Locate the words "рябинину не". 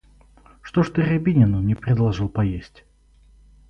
1.03-1.75